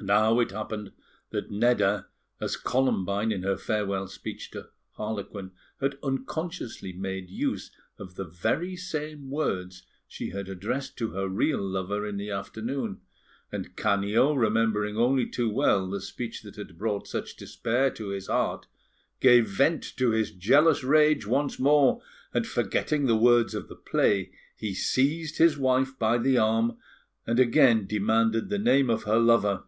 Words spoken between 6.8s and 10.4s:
made use of the very same words she